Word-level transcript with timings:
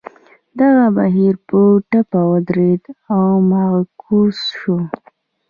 دغه 0.59 0.85
بهیر 0.97 1.33
په 1.47 1.59
ټپه 1.89 2.21
ودرېد 2.31 2.83
او 3.15 3.27
معکوس 3.49 4.37
شو. 4.59 4.77